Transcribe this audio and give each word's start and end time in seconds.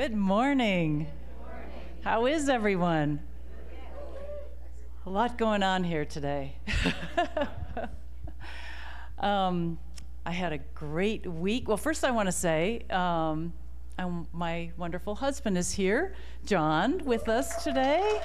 Good 0.00 0.14
morning. 0.14 1.08
How 2.02 2.26
is 2.26 2.48
everyone? 2.48 3.18
A 5.04 5.10
lot 5.10 5.36
going 5.36 5.64
on 5.64 5.82
here 5.82 6.04
today. 6.04 6.54
um, 9.18 9.76
I 10.24 10.30
had 10.30 10.52
a 10.52 10.58
great 10.58 11.26
week. 11.26 11.66
Well, 11.66 11.76
first, 11.76 12.04
I 12.04 12.12
want 12.12 12.26
to 12.28 12.32
say 12.32 12.82
um, 12.90 13.52
my 14.32 14.70
wonderful 14.76 15.16
husband 15.16 15.58
is 15.58 15.72
here, 15.72 16.14
John, 16.46 17.04
with 17.04 17.28
us 17.28 17.64
today. 17.64 18.20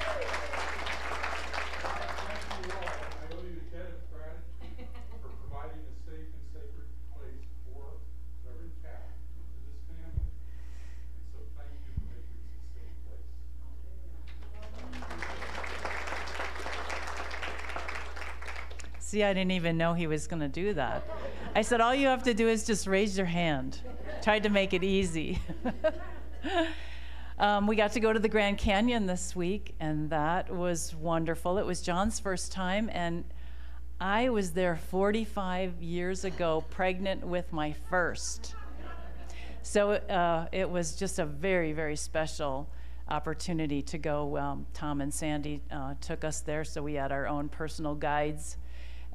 See, 19.14 19.22
I 19.22 19.32
didn't 19.32 19.52
even 19.52 19.78
know 19.78 19.94
he 19.94 20.08
was 20.08 20.26
going 20.26 20.40
to 20.40 20.48
do 20.48 20.74
that. 20.74 21.08
I 21.54 21.62
said, 21.62 21.80
all 21.80 21.94
you 21.94 22.08
have 22.08 22.24
to 22.24 22.34
do 22.34 22.48
is 22.48 22.66
just 22.66 22.88
raise 22.88 23.16
your 23.16 23.28
hand. 23.28 23.78
Tried 24.22 24.42
to 24.42 24.48
make 24.48 24.74
it 24.74 24.82
easy. 24.82 25.38
um, 27.38 27.68
we 27.68 27.76
got 27.76 27.92
to 27.92 28.00
go 28.00 28.12
to 28.12 28.18
the 28.18 28.28
Grand 28.28 28.58
Canyon 28.58 29.06
this 29.06 29.36
week, 29.36 29.76
and 29.78 30.10
that 30.10 30.52
was 30.52 30.96
wonderful. 30.96 31.58
It 31.58 31.64
was 31.64 31.80
John's 31.80 32.18
first 32.18 32.50
time, 32.50 32.90
and 32.92 33.22
I 34.00 34.30
was 34.30 34.50
there 34.50 34.74
45 34.74 35.80
years 35.80 36.24
ago, 36.24 36.64
pregnant 36.70 37.24
with 37.24 37.52
my 37.52 37.72
first. 37.88 38.56
So 39.62 39.92
uh, 39.92 40.48
it 40.50 40.68
was 40.68 40.96
just 40.96 41.20
a 41.20 41.24
very, 41.24 41.72
very 41.72 41.94
special 41.94 42.68
opportunity 43.08 43.80
to 43.82 43.96
go. 43.96 44.36
Um, 44.38 44.66
Tom 44.74 45.00
and 45.00 45.14
Sandy 45.14 45.62
uh, 45.70 45.94
took 46.00 46.24
us 46.24 46.40
there, 46.40 46.64
so 46.64 46.82
we 46.82 46.94
had 46.94 47.12
our 47.12 47.28
own 47.28 47.48
personal 47.48 47.94
guides 47.94 48.56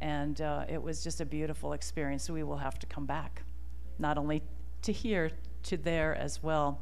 and 0.01 0.41
uh, 0.41 0.65
it 0.67 0.81
was 0.81 1.03
just 1.03 1.21
a 1.21 1.25
beautiful 1.25 1.73
experience. 1.73 2.29
We 2.29 2.43
will 2.43 2.57
have 2.57 2.79
to 2.79 2.87
come 2.87 3.05
back, 3.05 3.41
not 3.97 4.17
only 4.17 4.41
to 4.83 4.91
here, 4.91 5.31
to 5.63 5.77
there 5.77 6.15
as 6.15 6.41
well. 6.41 6.79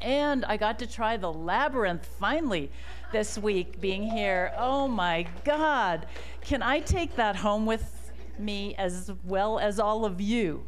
And 0.00 0.44
I 0.44 0.56
got 0.56 0.78
to 0.78 0.86
try 0.86 1.16
the 1.16 1.32
labyrinth 1.32 2.06
finally 2.20 2.70
this 3.10 3.36
week 3.36 3.80
being 3.80 4.04
here. 4.04 4.52
Oh 4.56 4.86
my 4.86 5.26
God. 5.44 6.06
Can 6.40 6.62
I 6.62 6.80
take 6.80 7.16
that 7.16 7.36
home 7.36 7.66
with 7.66 8.12
me 8.38 8.74
as 8.76 9.10
well 9.24 9.58
as 9.58 9.80
all 9.80 10.04
of 10.04 10.20
you? 10.20 10.64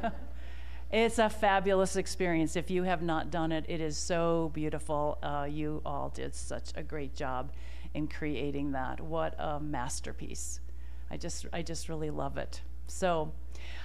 it's 0.90 1.18
a 1.18 1.28
fabulous 1.28 1.96
experience. 1.96 2.56
If 2.56 2.70
you 2.70 2.84
have 2.84 3.02
not 3.02 3.30
done 3.30 3.52
it, 3.52 3.66
it 3.68 3.82
is 3.82 3.98
so 3.98 4.50
beautiful. 4.54 5.18
Uh, 5.22 5.46
you 5.50 5.82
all 5.84 6.08
did 6.08 6.34
such 6.34 6.70
a 6.76 6.82
great 6.82 7.14
job 7.14 7.52
in 7.92 8.08
creating 8.08 8.72
that. 8.72 9.00
What 9.00 9.34
a 9.38 9.60
masterpiece. 9.60 10.60
I 11.10 11.16
just, 11.16 11.46
I 11.52 11.62
just 11.62 11.88
really 11.88 12.10
love 12.10 12.36
it. 12.36 12.60
So 12.88 13.32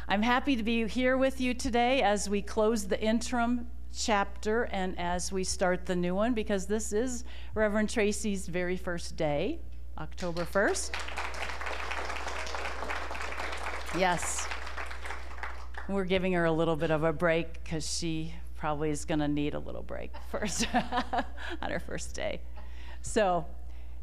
I'm 0.07 0.21
happy 0.21 0.55
to 0.55 0.63
be 0.63 0.87
here 0.87 1.17
with 1.17 1.39
you 1.41 1.53
today 1.53 2.01
as 2.01 2.29
we 2.29 2.41
close 2.41 2.87
the 2.87 3.01
interim 3.01 3.67
chapter 3.95 4.63
and 4.71 4.97
as 4.99 5.31
we 5.31 5.43
start 5.43 5.85
the 5.85 5.95
new 5.95 6.15
one 6.15 6.33
because 6.33 6.65
this 6.65 6.93
is 6.93 7.23
Reverend 7.55 7.89
Tracey's 7.89 8.47
very 8.47 8.77
first 8.77 9.15
day, 9.15 9.59
October 9.97 10.45
1st. 10.45 10.91
Yes. 13.97 14.47
We're 15.89 16.05
giving 16.05 16.33
her 16.33 16.45
a 16.45 16.51
little 16.51 16.75
bit 16.75 16.91
of 16.91 17.03
a 17.03 17.11
break 17.11 17.63
because 17.63 17.97
she 17.97 18.33
probably 18.55 18.91
is 18.91 19.05
going 19.05 19.19
to 19.19 19.27
need 19.27 19.53
a 19.53 19.59
little 19.59 19.83
break 19.83 20.13
first 20.29 20.67
on 21.61 21.71
her 21.71 21.79
first 21.79 22.15
day. 22.15 22.41
So, 23.01 23.45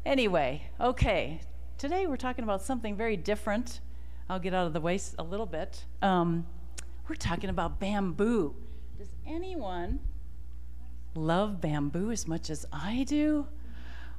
anyway, 0.05 0.61
okay, 0.79 1.41
Today 1.79 2.07
we're 2.07 2.17
talking 2.17 2.43
about 2.43 2.61
something 2.61 2.97
very 2.97 3.15
different. 3.15 3.79
I'll 4.29 4.37
get 4.37 4.53
out 4.53 4.67
of 4.67 4.73
the 4.73 4.81
way 4.81 4.99
a 5.17 5.23
little 5.23 5.45
bit. 5.45 5.85
Um, 6.01 6.45
we're 7.07 7.15
talking 7.15 7.49
about 7.49 7.79
bamboo. 7.79 8.53
Does 8.97 9.07
anyone 9.25 10.01
love 11.15 11.61
bamboo 11.61 12.11
as 12.11 12.27
much 12.27 12.49
as 12.49 12.65
I 12.73 13.05
do? 13.07 13.47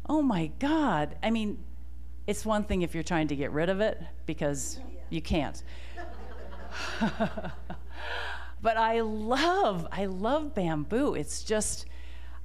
Oh 0.09 0.23
my 0.23 0.47
God. 0.59 1.17
I 1.23 1.29
mean, 1.29 1.63
it's 2.27 2.47
one 2.47 2.65
thing 2.65 2.81
if 2.81 2.95
you're 2.95 3.03
trying 3.03 3.29
to 3.29 3.37
get 3.37 3.53
rid 3.53 3.69
of 3.69 3.83
it 3.83 4.01
because 4.25 4.81
you 5.11 5.21
can't. 5.21 5.63
but 8.63 8.79
I 8.79 9.03
love, 9.03 9.87
I 9.93 10.07
love 10.07 10.55
bamboo. 10.55 11.13
It's 11.13 11.43
just, 11.43 11.85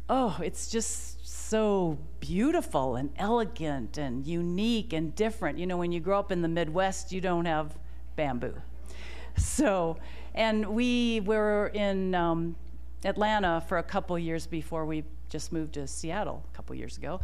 oh, 0.10 0.38
it's 0.44 0.70
just 0.70 1.15
so 1.50 1.98
beautiful 2.20 2.96
and 2.96 3.12
elegant 3.18 3.98
and 3.98 4.26
unique 4.26 4.94
and 4.94 5.14
different. 5.16 5.60
You 5.60 5.68
know, 5.68 5.78
when 5.78 5.92
you 5.92 6.00
grow 6.00 6.18
up 6.20 6.32
in 6.32 6.42
the 6.42 6.48
Midwest, 6.48 7.12
you 7.12 7.22
don't 7.22 7.46
have 7.46 7.78
bamboo. 8.16 8.56
So, 9.38 9.98
and 10.34 10.66
we 10.66 11.22
were 11.22 11.68
in 11.74 12.16
um, 12.16 12.56
Atlanta 13.04 13.64
for 13.68 13.78
a 13.78 13.84
couple 13.84 14.18
years 14.18 14.48
before 14.48 14.86
we 14.86 15.04
just 15.30 15.52
moved 15.52 15.74
to 15.74 15.88
Seattle 15.88 16.44
a 16.52 16.56
couple 16.56 16.76
years 16.76 16.98
ago 16.98 17.20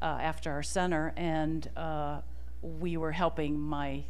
uh, 0.00 0.18
after 0.20 0.50
our 0.50 0.62
center, 0.62 1.12
and 1.16 1.68
uh, 1.76 2.20
we 2.62 2.96
were 2.96 3.12
helping 3.12 3.58
my 3.58 4.04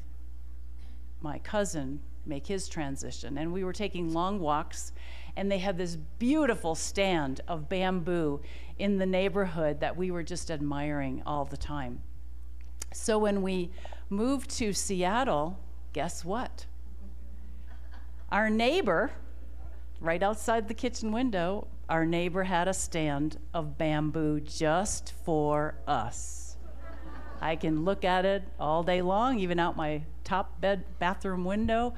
my 1.22 1.38
cousin 1.38 2.00
make 2.26 2.47
his 2.47 2.69
transition, 2.69 3.38
and 3.38 3.53
we 3.53 3.65
were 3.65 3.72
taking 3.72 4.12
long 4.12 4.38
walks 4.38 4.93
and 5.36 5.50
they 5.50 5.58
had 5.58 5.76
this 5.76 5.97
beautiful 6.19 6.74
stand 6.74 7.41
of 7.47 7.69
bamboo 7.69 8.41
in 8.78 8.98
the 8.98 9.06
neighborhood 9.06 9.80
that 9.80 9.97
we 9.97 10.10
were 10.10 10.22
just 10.22 10.50
admiring 10.50 11.22
all 11.26 11.44
the 11.44 11.56
time. 11.56 12.00
So 12.92 13.19
when 13.19 13.42
we 13.42 13.70
moved 14.08 14.50
to 14.58 14.72
Seattle, 14.72 15.58
guess 15.92 16.25
what? 16.25 16.66
Our 18.30 18.50
neighbor, 18.50 19.12
right 20.00 20.22
outside 20.22 20.69
the 20.69 20.75
kitchen 20.75 21.12
window, 21.12 21.69
our 21.88 22.04
neighbor 22.04 22.44
had 22.44 22.69
a 22.69 22.75
stand 22.75 23.38
of 23.54 23.78
bamboo 23.78 24.41
just 24.41 25.12
for 25.25 25.76
us. 25.86 26.56
I 27.41 27.56
can 27.56 27.84
look 27.84 28.04
at 28.04 28.25
it 28.25 28.42
all 28.58 28.82
day 28.82 29.02
long, 29.02 29.38
even 29.38 29.60
out 29.60 29.76
my 29.76 30.02
top 30.25 30.60
bed 30.60 30.84
bathroom 30.98 31.44
window, 31.44 31.94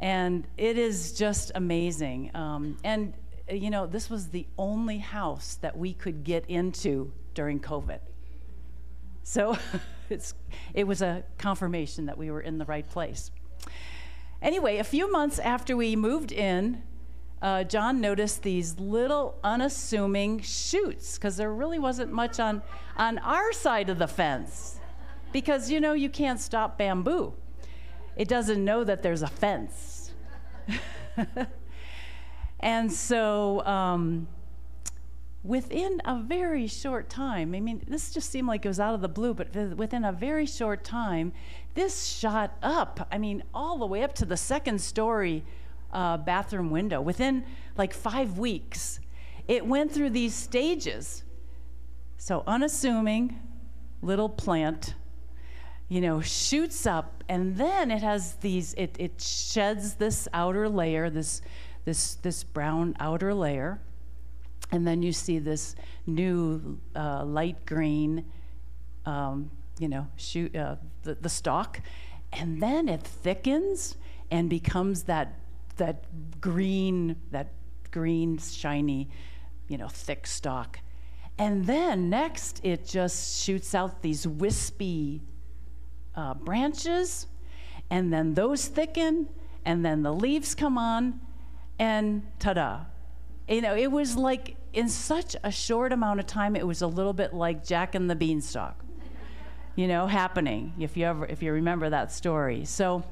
and 0.00 0.46
it 0.56 0.78
is 0.78 1.12
just 1.12 1.52
amazing. 1.54 2.30
Um, 2.34 2.76
and, 2.84 3.14
you 3.50 3.70
know, 3.70 3.86
this 3.86 4.08
was 4.08 4.28
the 4.28 4.46
only 4.56 4.98
house 4.98 5.58
that 5.60 5.76
we 5.76 5.92
could 5.92 6.24
get 6.24 6.44
into 6.48 7.12
during 7.34 7.60
COVID. 7.60 7.98
So 9.24 9.58
it 10.74 10.84
was 10.84 11.02
a 11.02 11.24
confirmation 11.36 12.06
that 12.06 12.16
we 12.16 12.30
were 12.30 12.40
in 12.40 12.58
the 12.58 12.64
right 12.66 12.88
place. 12.88 13.30
Anyway, 14.40 14.78
a 14.78 14.84
few 14.84 15.10
months 15.10 15.40
after 15.40 15.76
we 15.76 15.96
moved 15.96 16.30
in, 16.30 16.82
uh, 17.42 17.64
John 17.64 18.00
noticed 18.00 18.42
these 18.42 18.78
little 18.78 19.38
unassuming 19.42 20.40
shoots 20.40 21.16
because 21.16 21.36
there 21.36 21.52
really 21.52 21.78
wasn't 21.78 22.12
much 22.12 22.38
on, 22.38 22.62
on 22.96 23.18
our 23.18 23.52
side 23.52 23.90
of 23.90 23.98
the 23.98 24.08
fence. 24.08 24.78
Because, 25.32 25.70
you 25.70 25.80
know, 25.80 25.92
you 25.92 26.08
can't 26.08 26.40
stop 26.40 26.78
bamboo 26.78 27.34
it 28.18 28.26
doesn't 28.26 28.62
know 28.62 28.84
that 28.84 29.02
there's 29.02 29.22
a 29.22 29.28
fence. 29.28 29.87
and 32.60 32.92
so, 32.92 33.64
um, 33.64 34.28
within 35.42 36.00
a 36.04 36.20
very 36.20 36.66
short 36.66 37.08
time, 37.08 37.54
I 37.54 37.60
mean, 37.60 37.82
this 37.86 38.12
just 38.12 38.30
seemed 38.30 38.48
like 38.48 38.64
it 38.64 38.68
was 38.68 38.80
out 38.80 38.94
of 38.94 39.00
the 39.00 39.08
blue, 39.08 39.34
but 39.34 39.54
within 39.76 40.04
a 40.04 40.12
very 40.12 40.46
short 40.46 40.84
time, 40.84 41.32
this 41.74 42.06
shot 42.06 42.56
up. 42.62 43.08
I 43.10 43.18
mean, 43.18 43.42
all 43.54 43.78
the 43.78 43.86
way 43.86 44.02
up 44.02 44.14
to 44.16 44.24
the 44.24 44.36
second 44.36 44.80
story 44.80 45.44
uh, 45.92 46.16
bathroom 46.18 46.70
window. 46.70 47.00
Within 47.00 47.44
like 47.76 47.94
five 47.94 48.38
weeks, 48.38 49.00
it 49.46 49.66
went 49.66 49.92
through 49.92 50.10
these 50.10 50.34
stages. 50.34 51.24
So, 52.16 52.42
unassuming 52.46 53.40
little 54.02 54.28
plant 54.28 54.94
you 55.88 56.00
know, 56.00 56.20
shoots 56.20 56.86
up, 56.86 57.24
and 57.28 57.56
then 57.56 57.90
it 57.90 58.02
has 58.02 58.34
these, 58.34 58.74
it, 58.74 58.94
it 58.98 59.20
sheds 59.20 59.94
this 59.94 60.28
outer 60.34 60.68
layer, 60.68 61.08
this, 61.08 61.40
this, 61.84 62.16
this 62.16 62.44
brown 62.44 62.94
outer 63.00 63.32
layer, 63.32 63.80
and 64.70 64.86
then 64.86 65.02
you 65.02 65.12
see 65.12 65.38
this 65.38 65.74
new 66.06 66.78
uh, 66.94 67.24
light 67.24 67.64
green, 67.64 68.24
um, 69.06 69.50
you 69.78 69.88
know, 69.88 70.06
shoot, 70.16 70.54
uh, 70.54 70.76
the, 71.04 71.14
the 71.14 71.28
stalk, 71.28 71.80
and 72.34 72.60
then 72.60 72.88
it 72.88 73.02
thickens 73.02 73.96
and 74.30 74.50
becomes 74.50 75.04
that, 75.04 75.38
that 75.76 76.04
green, 76.40 77.16
that 77.30 77.52
green, 77.90 78.36
shiny, 78.36 79.08
you 79.68 79.78
know, 79.78 79.88
thick 79.88 80.26
stalk. 80.26 80.80
And 81.38 81.66
then 81.66 82.10
next, 82.10 82.60
it 82.62 82.84
just 82.84 83.42
shoots 83.42 83.74
out 83.74 84.02
these 84.02 84.26
wispy 84.26 85.22
uh, 86.18 86.34
branches, 86.34 87.28
and 87.90 88.12
then 88.12 88.34
those 88.34 88.66
thicken, 88.66 89.28
and 89.64 89.84
then 89.84 90.02
the 90.02 90.12
leaves 90.12 90.52
come 90.52 90.76
on, 90.76 91.20
and 91.78 92.26
ta 92.40 92.52
da, 92.54 92.80
you 93.48 93.60
know, 93.60 93.76
it 93.76 93.92
was 93.92 94.16
like 94.16 94.56
in 94.72 94.88
such 94.88 95.36
a 95.44 95.52
short 95.52 95.92
amount 95.92 96.18
of 96.18 96.26
time, 96.26 96.56
it 96.56 96.66
was 96.66 96.82
a 96.82 96.86
little 96.88 97.12
bit 97.12 97.32
like 97.32 97.64
Jack 97.64 97.94
and 97.94 98.10
the 98.10 98.16
Beanstalk, 98.16 98.84
you 99.76 99.86
know, 99.86 100.08
happening. 100.08 100.74
If 100.80 100.96
you 100.96 101.06
ever, 101.06 101.24
if 101.26 101.40
you 101.40 101.52
remember 101.52 101.88
that 101.88 102.10
story. 102.10 102.64
So, 102.64 103.04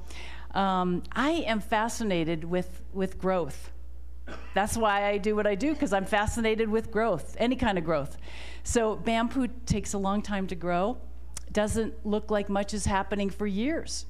um, 0.53 1.05
I 1.13 1.31
am 1.47 1.61
fascinated 1.61 2.43
with 2.43 2.83
with 2.93 3.19
growth. 3.19 3.71
That's 4.53 4.77
why 4.77 5.07
I 5.07 5.19
do 5.19 5.37
what 5.37 5.47
I 5.47 5.55
do 5.55 5.73
because 5.73 5.93
I'm 5.93 6.07
fascinated 6.07 6.69
with 6.69 6.91
growth, 6.91 7.37
any 7.39 7.55
kind 7.55 7.79
of 7.79 7.85
growth. 7.85 8.17
So 8.65 8.97
bamboo 8.97 9.47
takes 9.65 9.93
a 9.93 9.99
long 9.99 10.23
time 10.23 10.49
to 10.49 10.57
grow. 10.57 10.99
Doesn't 11.57 11.95
look 12.05 12.31
like 12.31 12.51
much 12.51 12.75
is 12.75 12.85
happening 12.85 13.31
for 13.31 13.47
years. 13.47 14.05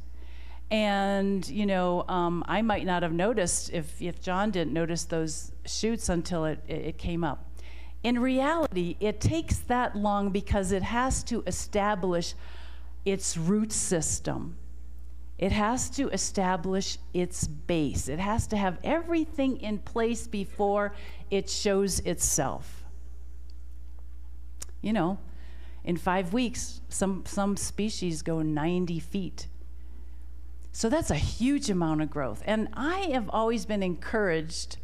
And, 0.68 1.48
you 1.48 1.64
know, 1.64 2.04
um, 2.08 2.42
I 2.48 2.60
might 2.60 2.84
not 2.84 3.04
have 3.04 3.12
noticed 3.12 3.72
if, 3.72 4.02
if 4.02 4.20
John 4.20 4.50
didn't 4.50 4.72
notice 4.72 5.04
those 5.04 5.52
shoots 5.64 6.08
until 6.08 6.44
it, 6.46 6.58
it 6.66 6.98
came 6.98 7.22
up. 7.22 7.48
In 8.02 8.18
reality, 8.18 8.96
it 8.98 9.20
takes 9.20 9.58
that 9.58 9.94
long 9.94 10.30
because 10.30 10.72
it 10.72 10.82
has 10.82 11.22
to 11.24 11.44
establish 11.46 12.34
its 13.04 13.36
root 13.36 13.70
system. 13.70 14.56
It 15.38 15.52
has 15.52 15.88
to 15.90 16.08
establish 16.08 16.98
its 17.14 17.46
base. 17.46 18.08
It 18.08 18.18
has 18.18 18.48
to 18.48 18.56
have 18.56 18.78
everything 18.82 19.58
in 19.58 19.78
place 19.78 20.26
before 20.26 20.96
it 21.30 21.48
shows 21.48 22.00
itself. 22.00 22.82
You 24.82 24.92
know, 24.94 25.18
in 25.86 25.96
five 25.96 26.34
weeks, 26.34 26.82
some, 26.90 27.24
some 27.24 27.56
species 27.56 28.20
go 28.20 28.42
90 28.42 29.00
feet 29.00 29.46
so 30.76 30.90
that's 30.90 31.10
a 31.10 31.14
huge 31.14 31.70
amount 31.70 32.02
of 32.02 32.10
growth. 32.10 32.42
And 32.44 32.68
I 32.74 33.08
have 33.14 33.30
always 33.30 33.64
been 33.64 33.82
encouraged 33.82 34.76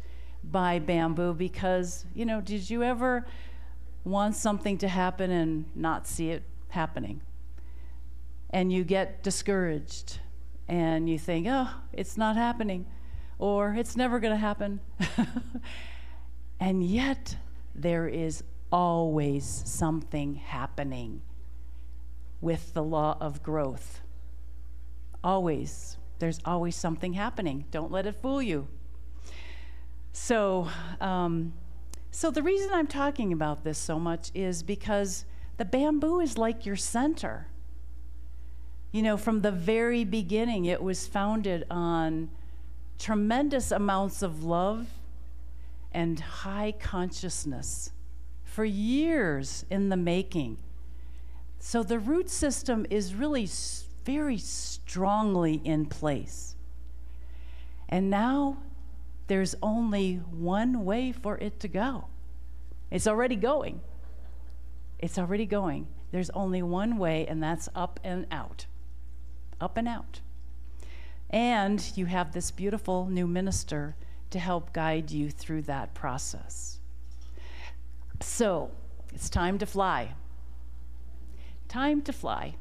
by 0.43 0.79
bamboo 0.79 1.35
because, 1.35 2.05
you 2.15 2.25
know, 2.25 2.41
did 2.41 2.67
you 2.67 2.81
ever 2.81 3.27
want 4.03 4.35
something 4.35 4.79
to 4.79 4.87
happen 4.87 5.29
and 5.29 5.65
not 5.75 6.07
see 6.07 6.31
it 6.31 6.41
happening? 6.69 7.21
And 8.49 8.73
you 8.73 8.83
get 8.83 9.21
discouraged 9.21 10.17
and 10.67 11.07
you 11.07 11.19
think, 11.19 11.45
oh, 11.47 11.69
it's 11.91 12.17
not 12.17 12.37
happening 12.37 12.87
or 13.37 13.75
it's 13.75 13.95
never 13.95 14.19
going 14.19 14.33
to 14.33 14.39
happen. 14.39 14.79
and 16.59 16.83
yet, 16.83 17.37
there 17.75 18.07
is 18.07 18.43
always 18.73 19.45
something 19.45 20.33
happening 20.33 21.21
with 22.41 22.73
the 22.73 22.83
law 22.83 23.15
of 23.21 23.43
growth. 23.43 24.01
Always. 25.23 25.97
There's 26.17 26.39
always 26.43 26.75
something 26.75 27.13
happening. 27.13 27.65
Don't 27.69 27.91
let 27.91 28.07
it 28.07 28.15
fool 28.15 28.41
you. 28.41 28.67
So, 30.11 30.69
um, 30.99 31.53
so 32.11 32.31
the 32.31 32.41
reason 32.41 32.71
I'm 32.73 32.87
talking 32.87 33.31
about 33.31 33.63
this 33.63 33.77
so 33.77 33.99
much 33.99 34.31
is 34.33 34.63
because 34.63 35.25
the 35.57 35.65
bamboo 35.65 36.19
is 36.19 36.37
like 36.37 36.65
your 36.65 36.75
center. 36.75 37.47
You 38.91 39.03
know, 39.03 39.17
from 39.17 39.41
the 39.41 39.51
very 39.51 40.03
beginning, 40.03 40.65
it 40.65 40.81
was 40.81 41.07
founded 41.07 41.65
on 41.69 42.29
tremendous 42.97 43.71
amounts 43.71 44.23
of 44.23 44.43
love 44.43 44.87
and 45.91 46.19
high 46.19 46.73
consciousness 46.79 47.92
for 48.53 48.63
years 48.63 49.65
in 49.71 49.89
the 49.89 49.97
making. 49.97 50.55
So 51.57 51.81
the 51.81 51.97
root 51.97 52.29
system 52.29 52.85
is 52.87 53.15
really 53.15 53.49
very 54.05 54.37
strongly 54.37 55.59
in 55.63 55.87
place. 55.87 56.55
And 57.89 58.11
now 58.11 58.57
there's 59.25 59.55
only 59.63 60.17
one 60.17 60.85
way 60.85 61.11
for 61.11 61.35
it 61.39 61.59
to 61.61 61.67
go. 61.67 62.05
It's 62.91 63.07
already 63.07 63.37
going. 63.37 63.81
It's 64.99 65.17
already 65.17 65.47
going. 65.47 65.87
There's 66.11 66.29
only 66.29 66.61
one 66.61 66.99
way, 66.99 67.25
and 67.25 67.41
that's 67.41 67.69
up 67.73 67.99
and 68.03 68.27
out. 68.29 68.67
Up 69.59 69.77
and 69.77 69.87
out. 69.87 70.19
And 71.31 71.83
you 71.95 72.05
have 72.05 72.33
this 72.33 72.51
beautiful 72.51 73.07
new 73.07 73.25
minister 73.25 73.95
to 74.29 74.37
help 74.37 74.73
guide 74.73 75.09
you 75.09 75.31
through 75.31 75.63
that 75.63 75.95
process. 75.95 76.79
So, 78.23 78.71
it's 79.13 79.29
time 79.29 79.59
to 79.59 79.65
fly. 79.65 80.13
Time 81.67 82.01
to 82.03 82.13
fly. 82.13 82.55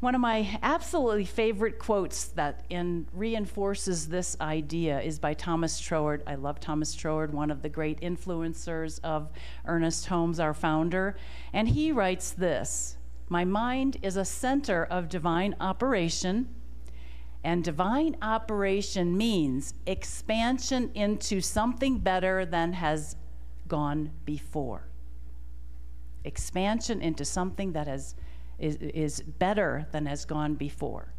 One 0.00 0.14
of 0.14 0.20
my 0.20 0.58
absolutely 0.62 1.24
favorite 1.24 1.78
quotes 1.78 2.26
that 2.28 2.64
in, 2.68 3.08
reinforces 3.14 4.08
this 4.08 4.36
idea 4.42 5.00
is 5.00 5.18
by 5.18 5.32
Thomas 5.32 5.80
Troward. 5.80 6.22
I 6.26 6.34
love 6.34 6.60
Thomas 6.60 6.94
Troward, 6.94 7.32
one 7.32 7.50
of 7.50 7.62
the 7.62 7.70
great 7.70 8.00
influencers 8.02 9.00
of 9.02 9.30
Ernest 9.64 10.06
Holmes, 10.06 10.38
our 10.38 10.54
founder. 10.54 11.16
And 11.54 11.66
he 11.66 11.92
writes 11.92 12.32
this 12.32 12.98
My 13.30 13.44
mind 13.44 13.96
is 14.02 14.18
a 14.18 14.24
center 14.24 14.84
of 14.84 15.08
divine 15.08 15.56
operation, 15.60 16.54
and 17.42 17.64
divine 17.64 18.16
operation 18.20 19.16
means 19.16 19.72
expansion 19.86 20.90
into 20.94 21.40
something 21.40 21.98
better 21.98 22.44
than 22.44 22.74
has 22.74 23.16
gone 23.68 24.10
before. 24.24 24.88
Expansion 26.24 27.00
into 27.00 27.24
something 27.24 27.72
that 27.72 27.86
has 27.86 28.14
is, 28.58 28.76
is 28.76 29.20
better 29.20 29.86
than 29.92 30.06
has 30.06 30.24
gone 30.24 30.54
before. 30.54 31.12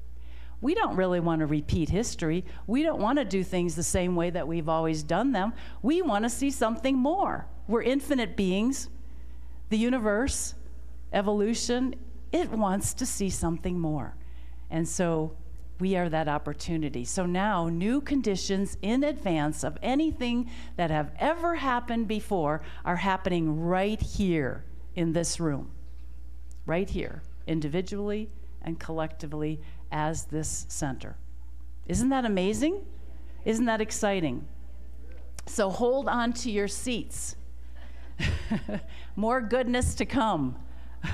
We 0.59 0.73
don't 0.73 0.95
really 0.95 1.19
want 1.19 1.39
to 1.41 1.45
repeat 1.45 1.89
history. 1.89 2.43
We 2.65 2.81
don't 2.81 2.99
want 2.99 3.19
to 3.19 3.25
do 3.25 3.43
things 3.43 3.75
the 3.75 3.83
same 3.83 4.15
way 4.15 4.31
that 4.31 4.47
we've 4.47 4.67
always 4.67 5.03
done 5.03 5.31
them. 5.31 5.53
We 5.83 6.01
want 6.01 6.25
to 6.25 6.29
see 6.29 6.49
something 6.49 6.97
more. 6.97 7.47
We're 7.67 7.83
infinite 7.83 8.35
beings. 8.35 8.89
The 9.69 9.77
universe, 9.77 10.55
evolution, 11.13 11.95
it 12.31 12.49
wants 12.49 12.95
to 12.95 13.05
see 13.05 13.29
something 13.29 13.79
more. 13.79 14.15
And 14.71 14.87
so 14.87 15.35
we 15.79 15.95
are 15.95 16.09
that 16.09 16.27
opportunity. 16.27 17.05
So 17.05 17.25
now, 17.25 17.69
new 17.69 18.01
conditions 18.01 18.77
in 18.81 19.03
advance 19.03 19.63
of 19.63 19.77
anything 19.81 20.49
that 20.75 20.89
have 20.89 21.11
ever 21.19 21.55
happened 21.55 22.07
before 22.07 22.61
are 22.83 22.95
happening 22.95 23.59
right 23.61 24.01
here 24.01 24.63
in 24.95 25.13
this 25.13 25.39
room. 25.39 25.71
Right 26.65 26.89
here 26.89 27.21
individually 27.45 28.29
and 28.61 28.79
collectively 28.79 29.61
as 29.91 30.25
this 30.25 30.65
center. 30.67 31.15
Isn't 31.87 32.09
that 32.09 32.25
amazing? 32.25 32.85
Isn't 33.45 33.65
that 33.65 33.79
exciting? 33.79 34.45
So 35.45 35.69
hold 35.69 36.09
on 36.09 36.33
to 36.33 36.51
your 36.51 36.67
seats. 36.67 37.37
More 39.15 39.39
goodness 39.39 39.95
to 39.95 40.05
come. 40.05 40.57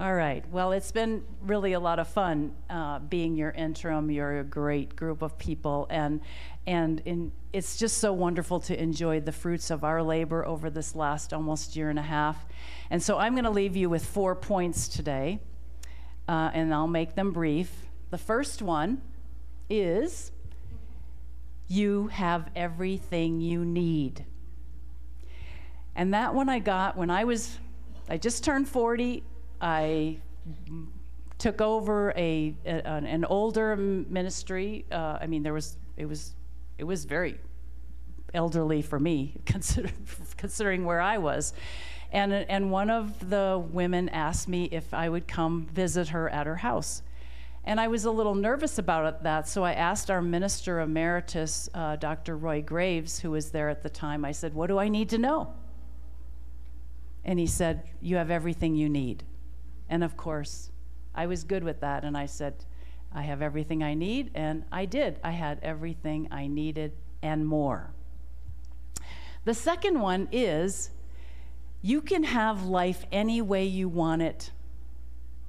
All 0.00 0.14
right. 0.14 0.42
Well, 0.50 0.72
it's 0.72 0.92
been 0.92 1.24
really 1.42 1.74
a 1.74 1.78
lot 1.78 1.98
of 1.98 2.08
fun 2.08 2.54
uh, 2.70 3.00
being 3.00 3.36
your 3.36 3.50
interim. 3.50 4.10
You're 4.10 4.38
a 4.38 4.44
great 4.44 4.96
group 4.96 5.20
of 5.20 5.36
people, 5.36 5.86
and 5.90 6.22
and 6.66 7.02
in, 7.04 7.32
it's 7.52 7.76
just 7.76 7.98
so 7.98 8.10
wonderful 8.10 8.60
to 8.60 8.82
enjoy 8.82 9.20
the 9.20 9.30
fruits 9.30 9.70
of 9.70 9.84
our 9.84 10.02
labor 10.02 10.42
over 10.46 10.70
this 10.70 10.94
last 10.94 11.34
almost 11.34 11.76
year 11.76 11.90
and 11.90 11.98
a 11.98 12.02
half. 12.02 12.46
And 12.88 13.02
so 13.02 13.18
I'm 13.18 13.34
going 13.34 13.44
to 13.44 13.50
leave 13.50 13.76
you 13.76 13.90
with 13.90 14.02
four 14.02 14.34
points 14.34 14.88
today, 14.88 15.38
uh, 16.26 16.50
and 16.54 16.72
I'll 16.72 16.86
make 16.86 17.14
them 17.14 17.30
brief. 17.30 17.70
The 18.08 18.16
first 18.16 18.62
one 18.62 19.02
is 19.68 20.32
you 21.68 22.06
have 22.06 22.48
everything 22.56 23.42
you 23.42 23.66
need. 23.66 24.24
And 25.94 26.14
that 26.14 26.34
one 26.34 26.48
I 26.48 26.58
got 26.58 26.96
when 26.96 27.10
I 27.10 27.24
was, 27.24 27.58
I 28.08 28.16
just 28.16 28.42
turned 28.42 28.66
40 28.66 29.24
I 29.60 30.18
took 31.38 31.60
over 31.60 32.12
a, 32.16 32.54
a 32.66 32.86
an 32.86 33.24
older 33.24 33.76
ministry. 33.76 34.84
Uh, 34.90 35.18
I 35.20 35.26
mean, 35.26 35.42
there 35.42 35.54
was 35.54 35.76
it 35.96 36.06
was 36.06 36.34
it 36.78 36.84
was 36.84 37.04
very 37.04 37.38
elderly 38.34 38.82
for 38.82 38.98
me, 38.98 39.36
consider, 39.46 39.90
considering 40.36 40.84
where 40.84 41.00
I 41.00 41.18
was. 41.18 41.52
And, 42.12 42.32
and 42.32 42.70
one 42.70 42.90
of 42.90 43.30
the 43.30 43.62
women 43.70 44.08
asked 44.08 44.48
me 44.48 44.64
if 44.64 44.92
I 44.92 45.08
would 45.08 45.28
come 45.28 45.66
visit 45.66 46.08
her 46.08 46.28
at 46.28 46.46
her 46.46 46.56
house. 46.56 47.02
And 47.64 47.78
I 47.78 47.88
was 47.88 48.04
a 48.04 48.10
little 48.10 48.34
nervous 48.34 48.78
about 48.78 49.22
that, 49.22 49.46
so 49.46 49.62
I 49.62 49.74
asked 49.74 50.10
our 50.10 50.22
minister 50.22 50.80
emeritus, 50.80 51.68
uh, 51.74 51.96
Dr. 51.96 52.36
Roy 52.36 52.62
Graves, 52.62 53.20
who 53.20 53.32
was 53.32 53.50
there 53.50 53.68
at 53.68 53.82
the 53.82 53.90
time, 53.90 54.24
I 54.24 54.32
said, 54.32 54.54
What 54.54 54.68
do 54.68 54.78
I 54.78 54.88
need 54.88 55.10
to 55.10 55.18
know? 55.18 55.52
And 57.22 57.38
he 57.38 57.46
said, 57.46 57.82
You 58.00 58.16
have 58.16 58.30
everything 58.30 58.74
you 58.74 58.88
need. 58.88 59.24
And 59.90 60.02
of 60.02 60.16
course, 60.16 60.70
I 61.14 61.26
was 61.26 61.44
good 61.44 61.62
with 61.62 61.80
that. 61.80 62.04
And 62.04 62.16
I 62.16 62.24
said, 62.24 62.64
I 63.12 63.22
have 63.22 63.42
everything 63.42 63.82
I 63.82 63.92
need. 63.92 64.30
And 64.34 64.64
I 64.72 64.86
did. 64.86 65.20
I 65.22 65.32
had 65.32 65.58
everything 65.62 66.28
I 66.30 66.46
needed 66.46 66.92
and 67.22 67.46
more. 67.46 67.92
The 69.44 69.54
second 69.54 70.00
one 70.00 70.28
is 70.32 70.90
you 71.82 72.00
can 72.00 72.24
have 72.24 72.64
life 72.64 73.04
any 73.10 73.42
way 73.42 73.64
you 73.64 73.88
want 73.88 74.22
it. 74.22 74.52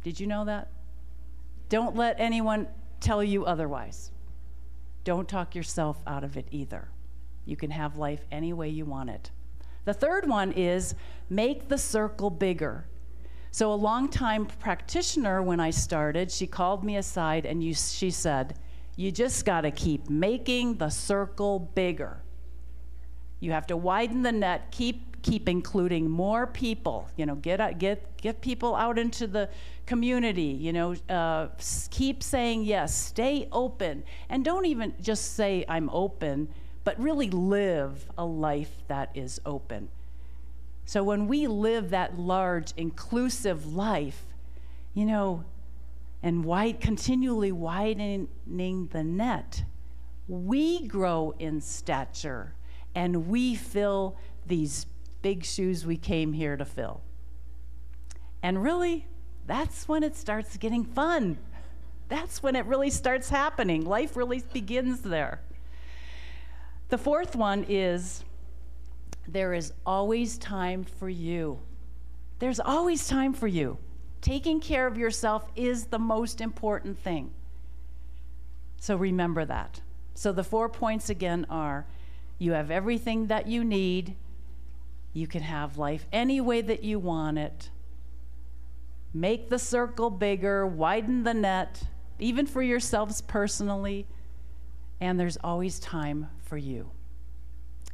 Did 0.03 0.19
you 0.19 0.27
know 0.27 0.45
that? 0.45 0.69
Don't 1.69 1.95
let 1.95 2.19
anyone 2.19 2.67
tell 2.99 3.23
you 3.23 3.45
otherwise. 3.45 4.11
Don't 5.03 5.27
talk 5.27 5.55
yourself 5.55 5.97
out 6.07 6.23
of 6.23 6.37
it 6.37 6.47
either. 6.51 6.89
You 7.45 7.55
can 7.55 7.71
have 7.71 7.97
life 7.97 8.25
any 8.31 8.53
way 8.53 8.69
you 8.69 8.85
want 8.85 9.09
it. 9.09 9.31
The 9.85 9.93
third 9.93 10.27
one 10.27 10.51
is 10.51 10.95
make 11.29 11.67
the 11.67 11.77
circle 11.77 12.29
bigger. 12.29 12.85
So, 13.53 13.73
a 13.73 13.75
longtime 13.75 14.45
practitioner, 14.45 15.43
when 15.43 15.59
I 15.59 15.71
started, 15.71 16.31
she 16.31 16.47
called 16.47 16.85
me 16.85 16.95
aside 16.95 17.45
and 17.45 17.61
you, 17.61 17.73
she 17.73 18.09
said, 18.09 18.57
You 18.95 19.11
just 19.11 19.43
got 19.45 19.61
to 19.61 19.71
keep 19.71 20.09
making 20.09 20.75
the 20.75 20.89
circle 20.89 21.59
bigger. 21.59 22.21
You 23.41 23.51
have 23.51 23.67
to 23.67 23.75
widen 23.75 24.21
the 24.21 24.31
net, 24.31 24.71
keep, 24.71 25.21
keep 25.21 25.49
including 25.49 26.09
more 26.09 26.47
people. 26.47 27.09
You 27.17 27.25
know, 27.25 27.35
get, 27.35 27.77
get, 27.77 28.15
get 28.15 28.39
people 28.39 28.73
out 28.73 28.97
into 28.97 29.27
the 29.27 29.49
community. 29.85 30.57
You 30.57 30.71
know, 30.71 30.95
uh, 31.09 31.49
keep 31.89 32.23
saying 32.23 32.63
yes, 32.63 32.95
stay 32.95 33.49
open. 33.51 34.03
And 34.29 34.45
don't 34.45 34.65
even 34.65 34.93
just 35.01 35.35
say, 35.35 35.65
I'm 35.67 35.89
open, 35.89 36.47
but 36.85 36.97
really 36.97 37.29
live 37.29 38.05
a 38.17 38.23
life 38.23 38.71
that 38.87 39.09
is 39.13 39.41
open. 39.45 39.89
So 40.91 41.03
when 41.03 41.27
we 41.27 41.47
live 41.47 41.91
that 41.91 42.19
large, 42.19 42.73
inclusive 42.75 43.65
life, 43.65 44.25
you 44.93 45.05
know, 45.05 45.45
and 46.21 46.43
wide, 46.43 46.81
continually 46.81 47.53
widening 47.53 48.27
the 48.91 49.01
net, 49.01 49.63
we 50.27 50.85
grow 50.85 51.33
in 51.39 51.61
stature 51.61 52.55
and 52.93 53.29
we 53.29 53.55
fill 53.55 54.17
these 54.45 54.85
big 55.21 55.45
shoes 55.45 55.85
we 55.85 55.95
came 55.95 56.33
here 56.33 56.57
to 56.57 56.65
fill. 56.65 56.99
And 58.43 58.61
really, 58.61 59.07
that's 59.47 59.87
when 59.87 60.03
it 60.03 60.17
starts 60.17 60.57
getting 60.57 60.83
fun. 60.83 61.37
That's 62.09 62.43
when 62.43 62.57
it 62.57 62.65
really 62.65 62.89
starts 62.89 63.29
happening. 63.29 63.85
Life 63.85 64.17
really 64.17 64.43
begins 64.51 64.99
there. 64.99 65.39
The 66.89 66.97
fourth 66.97 67.33
one 67.33 67.65
is 67.69 68.25
there 69.27 69.53
is 69.53 69.73
always 69.85 70.37
time 70.37 70.83
for 70.83 71.09
you. 71.09 71.59
There's 72.39 72.59
always 72.59 73.07
time 73.07 73.33
for 73.33 73.47
you. 73.47 73.77
Taking 74.21 74.59
care 74.59 74.87
of 74.87 74.97
yourself 74.97 75.49
is 75.55 75.85
the 75.85 75.99
most 75.99 76.41
important 76.41 76.97
thing. 76.99 77.31
So 78.79 78.95
remember 78.95 79.45
that. 79.45 79.81
So 80.15 80.31
the 80.31 80.43
four 80.43 80.69
points 80.69 81.09
again 81.09 81.45
are 81.49 81.85
you 82.39 82.53
have 82.53 82.71
everything 82.71 83.27
that 83.27 83.47
you 83.47 83.63
need. 83.63 84.15
You 85.13 85.27
can 85.27 85.41
have 85.43 85.77
life 85.77 86.07
any 86.11 86.41
way 86.41 86.61
that 86.61 86.83
you 86.83 86.97
want 86.99 87.37
it. 87.37 87.69
Make 89.13 89.49
the 89.49 89.59
circle 89.59 90.09
bigger, 90.09 90.65
widen 90.65 91.23
the 91.23 91.33
net, 91.33 91.83
even 92.17 92.45
for 92.45 92.61
yourselves 92.61 93.21
personally. 93.21 94.07
And 94.99 95.19
there's 95.19 95.37
always 95.43 95.79
time 95.79 96.29
for 96.43 96.57
you. 96.57 96.91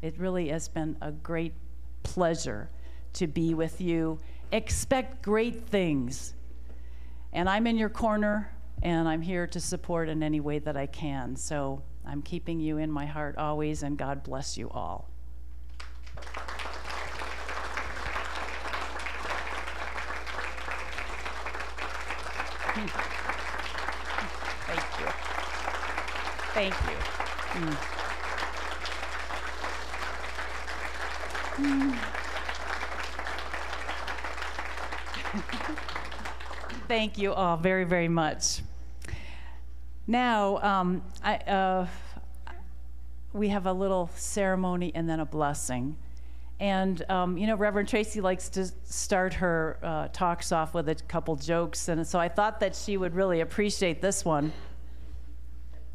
It 0.02 0.18
really 0.18 0.50
has 0.50 0.68
been 0.68 0.96
a 1.02 1.12
great 1.12 1.54
pleasure 2.04 2.70
to 3.14 3.28
be 3.28 3.54
with 3.54 3.82
you. 3.82 4.20
Expect 4.52 5.22
great 5.24 5.68
things. 5.68 6.34
And 7.34 7.50
I'm 7.50 7.68
in 7.68 7.78
your 7.78 7.90
corner, 7.90 8.52
and 8.84 9.08
I'm 9.08 9.22
here 9.22 9.48
to 9.48 9.60
support 9.60 10.08
in 10.10 10.24
any 10.24 10.40
way 10.40 10.60
that 10.60 10.78
I 10.78 10.86
can. 10.86 11.36
So 11.36 11.82
I'm 12.06 12.22
keeping 12.22 12.60
you 12.60 12.78
in 12.78 12.92
my 12.92 13.06
heart 13.06 13.38
always, 13.38 13.84
and 13.84 13.98
God 13.98 14.24
bless 14.24 14.58
you 14.58 14.70
all. 14.70 15.10
Thank 24.68 25.00
you. 25.00 25.08
Thank 26.54 26.74
you. 26.74 26.98
Mm. 27.62 27.97
Thank 36.88 37.18
you 37.18 37.34
all 37.34 37.58
very, 37.58 37.84
very 37.84 38.08
much. 38.08 38.62
Now, 40.06 40.60
um, 40.60 41.02
I, 41.24 41.38
uh, 41.38 41.88
we 43.34 43.50
have 43.50 43.66
a 43.66 43.74
little 43.74 44.12
ceremony 44.16 44.92
and 44.94 45.10
then 45.10 45.20
a 45.20 45.26
blessing. 45.26 45.98
And, 46.60 47.04
um, 47.10 47.38
you 47.38 47.48
know, 47.48 47.56
Reverend 47.56 47.90
Tracey 47.90 48.22
likes 48.22 48.50
to 48.50 48.72
start 48.84 49.34
her 49.36 49.80
uh, 49.82 50.08
talks 50.10 50.52
off 50.52 50.76
with 50.76 50.90
a 50.90 50.96
couple 50.96 51.36
jokes. 51.36 51.88
And 51.88 52.06
so 52.06 52.20
I 52.20 52.30
thought 52.30 52.60
that 52.60 52.76
she 52.76 52.98
would 52.98 53.16
really 53.16 53.42
appreciate 53.42 54.02
this 54.02 54.24
one. 54.24 54.54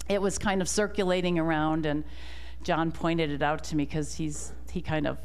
It 0.09 0.21
was 0.21 0.39
kind 0.39 0.61
of 0.61 0.69
circulating 0.69 1.39
around, 1.39 1.87
and 1.87 2.03
John 2.65 2.91
pointed 2.91 3.31
it 3.31 3.43
out 3.43 3.63
to 3.65 3.77
me 3.77 3.85
because 3.85 4.15
he's 4.15 4.53
he 4.71 4.81
kind 4.81 5.07
of 5.07 5.19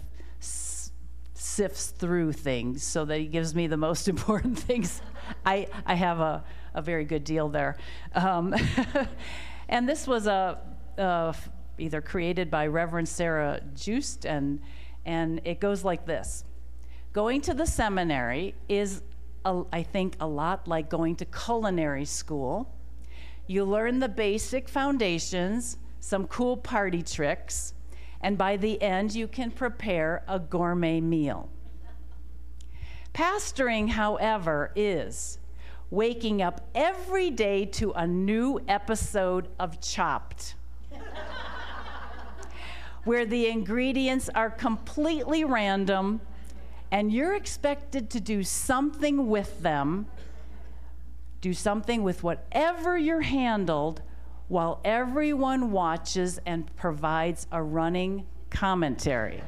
sifts 1.39 1.87
through 1.87 2.33
things 2.33 2.83
so 2.83 3.05
that 3.05 3.19
he 3.19 3.27
gives 3.27 3.53
me 3.53 3.67
the 3.67 3.77
most 3.77 4.07
important 4.13 4.57
things. 4.57 5.01
I, 5.45 5.67
I 5.85 5.95
have 5.95 6.19
a, 6.19 6.43
a 6.73 6.81
very 6.81 7.05
good 7.05 7.23
deal 7.23 7.49
there. 7.49 7.77
Um, 8.15 8.55
and 9.69 9.87
this 9.87 10.07
was 10.07 10.27
a, 10.27 10.59
either 11.77 12.01
created 12.01 12.49
by 12.49 12.67
Reverend 12.67 13.07
Sarah 13.07 13.61
Joost, 13.75 14.25
and, 14.25 14.61
and 15.05 15.41
it 15.45 15.59
goes 15.59 15.83
like 15.83 16.05
this 16.05 16.43
Going 17.13 17.41
to 17.41 17.53
the 17.53 17.65
seminary 17.65 18.55
is, 18.67 19.01
a, 19.45 19.63
I 19.71 19.83
think, 19.83 20.15
a 20.19 20.27
lot 20.27 20.67
like 20.67 20.89
going 20.89 21.15
to 21.17 21.25
culinary 21.25 22.05
school. 22.05 22.73
You 23.47 23.63
learn 23.63 23.99
the 23.99 24.09
basic 24.09 24.67
foundations, 24.67 25.77
some 25.99 26.27
cool 26.27 26.57
party 26.57 27.01
tricks 27.01 27.73
and 28.21 28.37
by 28.37 28.57
the 28.57 28.81
end, 28.81 29.13
you 29.13 29.27
can 29.27 29.51
prepare 29.51 30.23
a 30.27 30.39
gourmet 30.39 31.01
meal. 31.01 31.49
Pastoring, 33.13 33.89
however, 33.89 34.71
is 34.75 35.39
waking 35.89 36.41
up 36.41 36.67
every 36.75 37.29
day 37.29 37.65
to 37.65 37.91
a 37.93 38.05
new 38.05 38.59
episode 38.67 39.47
of 39.59 39.79
Chopped, 39.81 40.55
where 43.03 43.25
the 43.25 43.47
ingredients 43.47 44.29
are 44.35 44.49
completely 44.49 45.43
random 45.43 46.19
and 46.91 47.11
you're 47.11 47.35
expected 47.35 48.09
to 48.09 48.19
do 48.19 48.43
something 48.43 49.27
with 49.27 49.61
them, 49.61 50.07
do 51.41 51.53
something 51.53 52.03
with 52.03 52.23
whatever 52.23 52.97
you're 52.97 53.21
handled 53.21 54.01
while 54.47 54.79
everyone 54.85 55.71
watches 55.71 56.39
and 56.45 56.73
provides 56.75 57.47
a 57.51 57.61
running 57.61 58.25
commentary. 58.49 59.41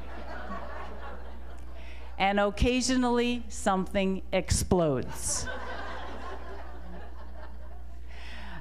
and 2.18 2.40
occasionally 2.40 3.44
something 3.48 4.22
explodes. 4.34 5.48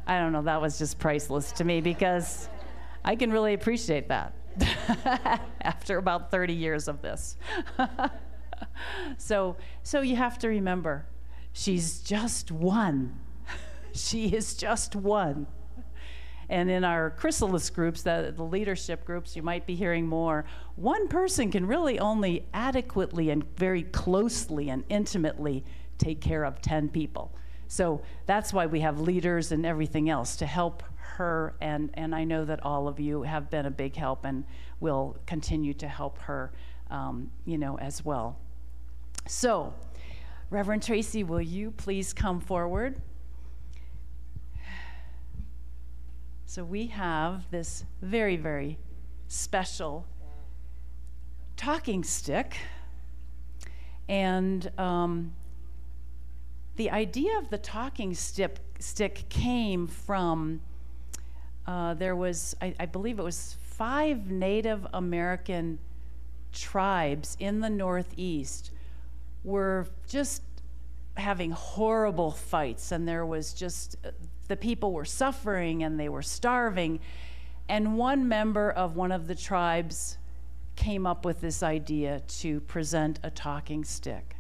I 0.07 0.19
don't 0.19 0.33
know, 0.33 0.43
that 0.43 0.61
was 0.61 0.79
just 0.79 0.99
priceless 0.99 1.53
to 1.53 1.65
me 1.65 1.81
because 1.83 2.49
I 3.05 3.15
can 3.15 3.31
really 3.31 3.53
appreciate 3.53 4.09
that 4.09 4.33
after 5.61 5.99
about 5.99 6.31
30 6.31 6.55
years 6.55 6.89
of 6.89 7.03
this. 7.03 7.37
so, 9.19 9.57
so 9.83 10.01
you 10.01 10.17
have 10.17 10.39
to 10.39 10.49
remember, 10.49 11.07
she's 11.53 12.01
just 12.01 12.51
one. 12.51 13.19
she 13.93 14.29
is 14.29 14.55
just 14.55 14.97
one. 14.97 15.47
And 16.49 16.71
in 16.71 16.83
our 16.83 17.11
chrysalis 17.11 17.69
groups, 17.69 18.03
the, 18.03 18.33
the 18.35 18.43
leadership 18.43 19.05
groups, 19.05 19.37
you 19.37 19.43
might 19.43 19.67
be 19.67 19.75
hearing 19.75 20.07
more. 20.07 20.45
One 20.77 21.09
person 21.09 21.51
can 21.51 21.67
really 21.67 21.99
only 21.99 22.47
adequately 22.55 23.31
and 23.31 23.45
very 23.57 23.83
closely 23.83 24.71
and 24.71 24.85
intimately 24.89 25.65
take 25.99 26.21
care 26.21 26.45
of 26.45 26.63
10 26.63 26.89
people. 26.89 27.35
So 27.67 28.01
that's 28.25 28.53
why 28.53 28.67
we 28.67 28.81
have 28.81 28.99
leaders 28.99 29.53
and 29.53 29.67
everything 29.67 30.09
else 30.09 30.37
to 30.37 30.47
help 30.47 30.83
her. 30.97 31.55
And, 31.61 31.91
and 31.95 32.15
I 32.15 32.25
know 32.25 32.45
that 32.47 32.65
all 32.65 32.89
of 32.89 32.99
you 32.99 33.23
have 33.23 33.51
been 33.51 33.67
a 33.67 33.71
big 33.71 33.95
help 33.95 34.25
and 34.25 34.45
will 34.81 35.19
continue 35.27 35.75
to 35.75 35.89
help 35.89 36.19
her, 36.21 36.53
um, 36.91 37.31
you 37.45 37.59
know, 37.59 37.79
as 37.79 38.05
well. 38.05 38.39
So, 39.27 39.75
Reverend 40.49 40.83
Tracey, 40.83 41.25
will 41.25 41.43
you 41.43 41.73
please 41.73 42.15
come 42.15 42.41
forward? 42.41 43.03
So 46.49 46.65
we 46.65 46.87
have 46.87 47.51
this 47.51 47.85
very, 48.01 48.39
very 48.39 48.79
special 49.27 50.07
talking 51.59 52.03
stick. 52.03 52.57
And 54.09 54.73
um, 54.79 55.35
the 56.77 56.91
idea 56.91 57.37
of 57.37 57.51
the 57.51 57.59
talking 57.59 58.15
stick, 58.15 58.57
stick 58.79 59.29
came 59.29 59.87
from 59.87 60.63
uh, 61.67 61.93
there 61.93 62.17
was, 62.17 62.57
I, 62.63 62.75
I 62.81 62.87
believe 62.87 63.19
it 63.19 63.25
was 63.25 63.59
five 63.61 64.31
Native 64.31 64.87
American 64.95 65.79
tribes 66.55 67.37
in 67.39 67.61
the 67.61 67.69
Northeast 67.69 68.71
were 69.45 69.87
just 70.09 70.43
having 71.19 71.51
horrible 71.51 72.31
fights, 72.31 72.91
and 72.91 73.07
there 73.07 73.27
was 73.27 73.53
just 73.53 73.97
the 74.49 74.57
people 74.57 74.93
were 74.93 75.05
suffering 75.05 75.83
and 75.83 75.99
they 76.01 76.09
were 76.09 76.23
starving. 76.23 77.01
And 77.69 77.97
one 77.97 78.27
member 78.27 78.71
of 78.71 78.97
one 78.97 79.13
of 79.13 79.27
the 79.27 79.35
tribes 79.35 80.19
came 80.75 81.07
up 81.07 81.25
with 81.25 81.41
this 81.41 81.63
idea 81.63 82.21
to 82.21 82.61
present 82.61 83.19
a 83.23 83.31
talking 83.31 83.85
stick. 83.85 84.37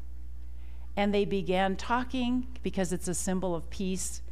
And 0.96 1.14
they 1.14 1.24
began 1.24 1.76
talking 1.76 2.46
because 2.62 2.92
it's 2.92 3.08
a 3.08 3.14
symbol 3.14 3.54
of 3.54 3.68
peace. 3.70 4.22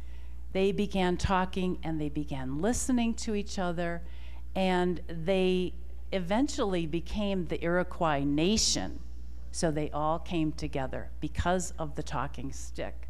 They 0.51 0.71
began 0.71 1.17
talking 1.17 1.77
and 1.83 2.01
they 2.01 2.09
began 2.09 2.61
listening 2.61 3.13
to 3.15 3.35
each 3.35 3.59
other, 3.59 4.01
and 4.55 5.01
they 5.07 5.73
eventually 6.11 6.85
became 6.85 7.45
the 7.45 7.63
Iroquois 7.63 8.23
nation. 8.23 8.99
So 9.51 9.71
they 9.71 9.89
all 9.91 10.19
came 10.19 10.51
together 10.51 11.09
because 11.19 11.73
of 11.77 11.95
the 11.95 12.03
talking 12.03 12.51
stick. 12.51 13.06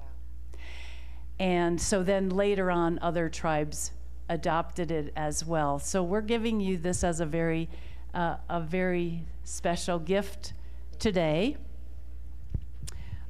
And 1.39 1.79
so 1.79 2.03
then 2.03 2.29
later 2.29 2.71
on, 2.71 2.99
other 3.01 3.29
tribes 3.29 3.91
adopted 4.29 4.91
it 4.91 5.13
as 5.15 5.45
well. 5.45 5.79
So 5.79 6.03
we're 6.03 6.21
giving 6.21 6.59
you 6.59 6.77
this 6.77 7.03
as 7.03 7.19
a 7.19 7.25
very, 7.25 7.69
uh, 8.13 8.37
a 8.49 8.59
very 8.59 9.23
special 9.43 9.99
gift 9.99 10.53
today. 10.99 11.57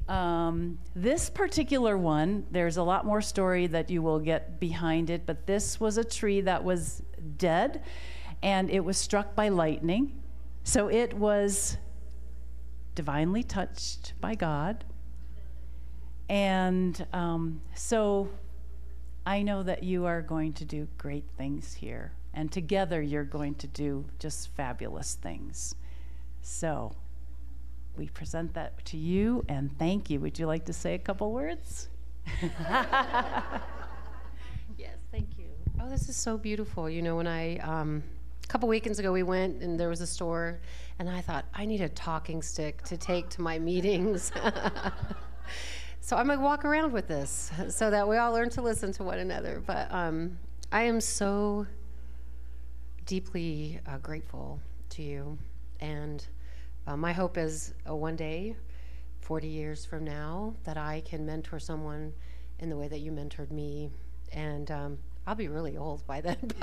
Um, 0.08 0.78
this 0.96 1.28
particular 1.28 1.98
one, 1.98 2.46
there's 2.50 2.78
a 2.78 2.82
lot 2.82 3.04
more 3.04 3.20
story 3.20 3.66
that 3.66 3.90
you 3.90 4.00
will 4.00 4.18
get 4.18 4.58
behind 4.58 5.10
it, 5.10 5.26
but 5.26 5.46
this 5.46 5.78
was 5.78 5.98
a 5.98 6.04
tree 6.04 6.40
that 6.40 6.64
was 6.64 7.02
dead 7.36 7.82
and 8.42 8.70
it 8.70 8.80
was 8.80 8.96
struck 8.96 9.34
by 9.34 9.50
lightning. 9.50 10.18
So 10.64 10.88
it 10.88 11.12
was 11.14 11.76
divinely 12.94 13.42
touched 13.42 14.14
by 14.20 14.34
God. 14.34 14.84
And 16.28 17.06
um, 17.12 17.60
so 17.74 18.28
I 19.24 19.42
know 19.42 19.62
that 19.62 19.82
you 19.82 20.06
are 20.06 20.22
going 20.22 20.52
to 20.54 20.64
do 20.64 20.88
great 20.98 21.24
things 21.36 21.74
here. 21.74 22.12
And 22.34 22.52
together 22.52 23.02
you're 23.02 23.24
going 23.24 23.54
to 23.56 23.66
do 23.66 24.04
just 24.18 24.48
fabulous 24.54 25.14
things. 25.14 25.74
So 26.42 26.94
we 27.96 28.08
present 28.08 28.54
that 28.54 28.84
to 28.86 28.96
you 28.96 29.44
and 29.48 29.76
thank 29.78 30.08
you. 30.08 30.20
Would 30.20 30.38
you 30.38 30.46
like 30.46 30.64
to 30.66 30.72
say 30.72 30.94
a 30.94 30.98
couple 30.98 31.32
words? 31.32 31.88
yes, 32.42 32.54
thank 35.10 35.38
you. 35.38 35.46
Oh, 35.80 35.88
this 35.88 36.08
is 36.08 36.16
so 36.16 36.38
beautiful. 36.38 36.88
You 36.88 37.02
know, 37.02 37.16
when 37.16 37.26
I, 37.26 37.56
um, 37.58 38.02
a 38.44 38.46
couple 38.46 38.68
weekends 38.68 38.98
ago, 38.98 39.12
we 39.12 39.22
went 39.22 39.62
and 39.62 39.78
there 39.78 39.88
was 39.88 40.00
a 40.00 40.06
store, 40.06 40.60
and 40.98 41.08
I 41.08 41.20
thought, 41.20 41.46
I 41.54 41.66
need 41.66 41.80
a 41.80 41.88
talking 41.88 42.42
stick 42.42 42.82
to 42.84 42.96
take 42.96 43.28
to 43.30 43.42
my 43.42 43.58
meetings. 43.58 44.32
so 46.08 46.16
I'm 46.16 46.26
gonna 46.26 46.40
walk 46.40 46.64
around 46.64 46.94
with 46.94 47.06
this 47.06 47.50
so 47.68 47.90
that 47.90 48.08
we 48.08 48.16
all 48.16 48.32
learn 48.32 48.48
to 48.50 48.62
listen 48.62 48.92
to 48.92 49.04
one 49.04 49.18
another. 49.18 49.62
But 49.66 49.92
um, 49.92 50.38
I 50.72 50.84
am 50.84 51.02
so 51.02 51.66
deeply 53.04 53.78
uh, 53.86 53.98
grateful 53.98 54.58
to 54.88 55.02
you. 55.02 55.36
And 55.80 56.26
uh, 56.86 56.96
my 56.96 57.12
hope 57.12 57.36
is 57.36 57.74
uh, 57.86 57.94
one 57.94 58.16
day, 58.16 58.56
40 59.20 59.48
years 59.48 59.84
from 59.84 60.02
now, 60.02 60.54
that 60.64 60.78
I 60.78 61.02
can 61.04 61.26
mentor 61.26 61.58
someone 61.58 62.14
in 62.58 62.70
the 62.70 62.76
way 62.78 62.88
that 62.88 63.00
you 63.00 63.12
mentored 63.12 63.50
me. 63.50 63.90
And 64.32 64.70
um, 64.70 64.98
I'll 65.26 65.34
be 65.34 65.48
really 65.48 65.76
old 65.76 66.06
by 66.06 66.22
then. 66.22 66.38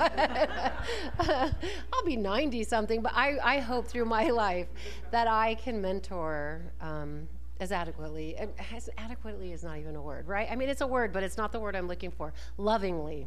I'll 1.20 2.04
be 2.04 2.16
90 2.16 2.64
something, 2.64 3.00
but 3.00 3.12
I, 3.14 3.38
I 3.40 3.58
hope 3.60 3.86
through 3.86 4.06
my 4.06 4.28
life 4.28 4.66
that 5.12 5.28
I 5.28 5.54
can 5.54 5.80
mentor 5.80 6.72
um, 6.80 7.28
as 7.60 7.72
adequately. 7.72 8.36
As 8.74 8.90
adequately 8.98 9.52
is 9.52 9.64
not 9.64 9.78
even 9.78 9.96
a 9.96 10.02
word, 10.02 10.26
right? 10.26 10.48
I 10.50 10.56
mean, 10.56 10.68
it's 10.68 10.80
a 10.80 10.86
word, 10.86 11.12
but 11.12 11.22
it's 11.22 11.36
not 11.36 11.52
the 11.52 11.60
word 11.60 11.74
I'm 11.76 11.88
looking 11.88 12.10
for. 12.10 12.32
Lovingly, 12.58 13.26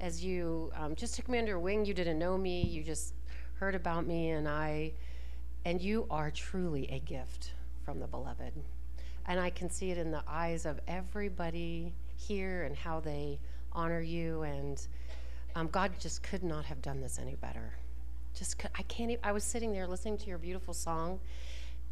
as 0.00 0.24
you 0.24 0.72
um, 0.74 0.94
just 0.94 1.14
took 1.14 1.28
me 1.28 1.38
under 1.38 1.50
your 1.50 1.60
wing, 1.60 1.84
you 1.84 1.94
didn't 1.94 2.18
know 2.18 2.36
me, 2.36 2.62
you 2.62 2.82
just 2.82 3.14
heard 3.54 3.74
about 3.74 4.06
me, 4.06 4.30
and 4.30 4.48
I 4.48 4.92
and 5.64 5.82
you 5.82 6.06
are 6.10 6.30
truly 6.30 6.88
a 6.92 7.00
gift 7.00 7.52
from 7.84 7.98
the 7.98 8.06
beloved. 8.06 8.52
And 9.26 9.40
I 9.40 9.50
can 9.50 9.68
see 9.68 9.90
it 9.90 9.98
in 9.98 10.12
the 10.12 10.22
eyes 10.28 10.64
of 10.64 10.78
everybody 10.86 11.92
here 12.14 12.62
and 12.62 12.76
how 12.76 13.00
they 13.00 13.40
honor 13.72 14.00
you. 14.00 14.42
And 14.42 14.86
um, 15.56 15.66
God 15.66 15.90
just 15.98 16.22
could 16.22 16.44
not 16.44 16.64
have 16.66 16.80
done 16.82 17.00
this 17.00 17.18
any 17.20 17.34
better. 17.34 17.72
Just, 18.32 18.62
I 18.78 18.82
can't 18.82 19.10
even, 19.10 19.24
I 19.24 19.32
was 19.32 19.42
sitting 19.42 19.72
there 19.72 19.88
listening 19.88 20.18
to 20.18 20.26
your 20.26 20.38
beautiful 20.38 20.72
song 20.72 21.18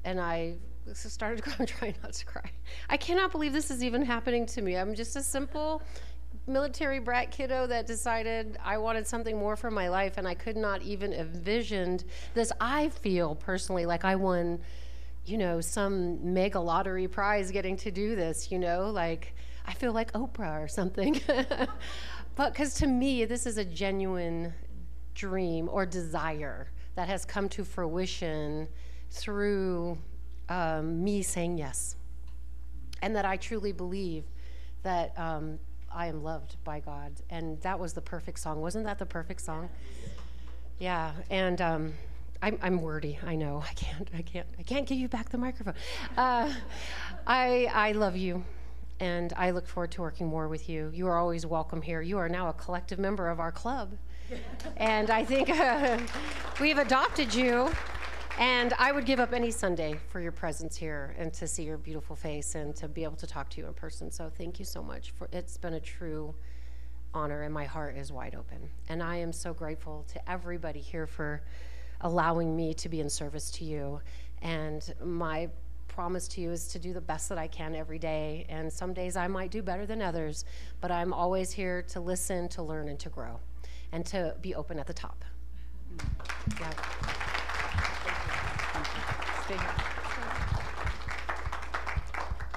and 0.04 0.20
I 0.20 0.54
started 0.92 1.42
crying, 1.42 1.66
trying 1.66 1.94
not 2.02 2.12
to 2.12 2.24
cry. 2.26 2.50
I 2.88 2.96
cannot 2.96 3.32
believe 3.32 3.52
this 3.52 3.70
is 3.70 3.82
even 3.82 4.04
happening 4.04 4.46
to 4.46 4.62
me. 4.62 4.76
I'm 4.76 4.94
just 4.94 5.16
a 5.16 5.22
simple 5.22 5.82
military 6.46 6.98
brat 6.98 7.30
kiddo 7.30 7.66
that 7.66 7.86
decided 7.86 8.58
I 8.62 8.76
wanted 8.78 9.06
something 9.06 9.38
more 9.38 9.56
for 9.56 9.70
my 9.70 9.88
life, 9.88 10.18
and 10.18 10.28
I 10.28 10.34
could 10.34 10.56
not 10.56 10.82
even 10.82 11.12
envisioned 11.12 12.04
this. 12.34 12.52
I 12.60 12.90
feel 12.90 13.34
personally 13.34 13.86
like 13.86 14.04
I 14.04 14.16
won, 14.16 14.60
you 15.24 15.38
know, 15.38 15.60
some 15.60 16.34
mega 16.34 16.60
lottery 16.60 17.08
prize 17.08 17.50
getting 17.50 17.76
to 17.78 17.90
do 17.90 18.14
this. 18.14 18.50
You 18.50 18.58
know, 18.58 18.90
like 18.90 19.34
I 19.66 19.72
feel 19.72 19.92
like 19.92 20.12
Oprah 20.12 20.62
or 20.62 20.68
something. 20.68 21.20
but 22.36 22.52
because 22.52 22.74
to 22.74 22.86
me, 22.86 23.24
this 23.24 23.46
is 23.46 23.56
a 23.56 23.64
genuine 23.64 24.52
dream 25.14 25.68
or 25.70 25.86
desire 25.86 26.68
that 26.96 27.08
has 27.08 27.24
come 27.24 27.48
to 27.48 27.64
fruition 27.64 28.68
through 29.10 29.98
um, 30.48 31.02
me 31.02 31.22
saying 31.22 31.58
yes, 31.58 31.96
and 33.02 33.14
that 33.16 33.24
I 33.24 33.36
truly 33.36 33.72
believe 33.72 34.24
that. 34.82 35.18
Um, 35.18 35.58
I 35.94 36.08
am 36.08 36.24
loved 36.24 36.56
by 36.64 36.80
God. 36.80 37.12
And 37.30 37.60
that 37.62 37.78
was 37.78 37.92
the 37.92 38.00
perfect 38.00 38.40
song. 38.40 38.60
Wasn't 38.60 38.84
that 38.84 38.98
the 38.98 39.06
perfect 39.06 39.40
song? 39.40 39.68
Yeah. 40.78 41.12
And 41.30 41.60
um, 41.60 41.94
I'm, 42.42 42.58
I'm, 42.60 42.82
wordy. 42.82 43.18
I 43.24 43.36
know. 43.36 43.62
I 43.68 43.72
can't. 43.74 44.10
I 44.14 44.22
can't. 44.22 44.46
I 44.58 44.62
can't 44.62 44.86
give 44.86 44.98
you 44.98 45.08
back 45.08 45.30
the 45.30 45.38
microphone. 45.38 45.74
Uh, 46.16 46.52
I 47.26 47.70
I 47.72 47.92
love 47.92 48.16
you, 48.16 48.44
and 49.00 49.32
I 49.34 49.50
look 49.52 49.66
forward 49.66 49.92
to 49.92 50.02
working 50.02 50.26
more 50.26 50.48
with 50.48 50.68
you. 50.68 50.90
You 50.92 51.06
are 51.06 51.16
always 51.16 51.46
welcome 51.46 51.80
here. 51.80 52.02
You 52.02 52.18
are 52.18 52.28
now 52.28 52.48
a 52.48 52.52
collective 52.52 52.98
member 52.98 53.30
of 53.30 53.40
our 53.40 53.50
club, 53.50 53.92
and 54.76 55.08
I 55.08 55.24
think 55.24 55.48
uh, 55.48 55.98
we've 56.60 56.76
adopted 56.76 57.34
you. 57.34 57.70
And 58.38 58.74
I 58.78 58.90
would 58.90 59.06
give 59.06 59.20
up 59.20 59.32
any 59.32 59.52
Sunday 59.52 59.94
for 60.08 60.20
your 60.20 60.32
presence 60.32 60.76
here 60.76 61.14
and 61.18 61.32
to 61.34 61.46
see 61.46 61.62
your 61.62 61.78
beautiful 61.78 62.16
face 62.16 62.56
and 62.56 62.74
to 62.76 62.88
be 62.88 63.04
able 63.04 63.16
to 63.16 63.26
talk 63.26 63.48
to 63.50 63.60
you 63.60 63.66
in 63.68 63.74
person. 63.74 64.10
So 64.10 64.28
thank 64.28 64.58
you 64.58 64.64
so 64.64 64.82
much 64.82 65.12
for 65.12 65.28
it's 65.32 65.56
been 65.56 65.74
a 65.74 65.80
true 65.80 66.34
honor 67.14 67.42
and 67.42 67.54
my 67.54 67.64
heart 67.64 67.96
is 67.96 68.10
wide 68.10 68.34
open. 68.34 68.68
And 68.88 69.02
I 69.02 69.16
am 69.16 69.32
so 69.32 69.54
grateful 69.54 70.04
to 70.12 70.30
everybody 70.30 70.80
here 70.80 71.06
for 71.06 71.42
allowing 72.00 72.56
me 72.56 72.74
to 72.74 72.88
be 72.88 73.00
in 73.00 73.08
service 73.08 73.52
to 73.52 73.64
you. 73.64 74.00
And 74.42 74.92
my 75.02 75.48
promise 75.86 76.26
to 76.28 76.40
you 76.40 76.50
is 76.50 76.66
to 76.68 76.80
do 76.80 76.92
the 76.92 77.00
best 77.00 77.28
that 77.28 77.38
I 77.38 77.46
can 77.46 77.76
every 77.76 78.00
day. 78.00 78.46
And 78.48 78.72
some 78.72 78.92
days 78.92 79.16
I 79.16 79.28
might 79.28 79.52
do 79.52 79.62
better 79.62 79.86
than 79.86 80.02
others, 80.02 80.44
but 80.80 80.90
I'm 80.90 81.12
always 81.12 81.52
here 81.52 81.82
to 81.88 82.00
listen, 82.00 82.48
to 82.48 82.62
learn, 82.62 82.88
and 82.88 82.98
to 82.98 83.08
grow, 83.08 83.38
and 83.92 84.04
to 84.06 84.34
be 84.42 84.56
open 84.56 84.80
at 84.80 84.88
the 84.88 84.92
top. 84.92 85.24
Yeah. 86.60 86.72
Stay 89.44 89.56
here. 89.56 89.74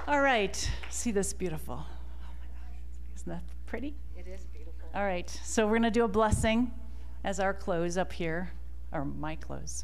All 0.08 0.21
right. 0.21 0.71
See 0.89 1.12
this 1.12 1.34
beautiful. 1.34 1.76
Oh 1.76 2.30
my 2.39 2.45
gosh. 2.45 2.80
Isn't 3.17 3.30
that 3.30 3.43
pretty? 3.65 3.93
It 4.15 4.26
is 4.26 4.45
beautiful. 4.45 4.88
All 4.95 5.04
right. 5.04 5.30
So 5.43 5.65
we're 5.65 5.73
going 5.73 5.82
to 5.84 5.91
do 5.91 6.06
a 6.06 6.08
blessing 6.08 6.71
as 7.26 7.41
our 7.41 7.54
close 7.54 7.97
up 7.97 8.13
here, 8.13 8.52
or 8.93 9.04
my 9.04 9.36
close. 9.36 9.84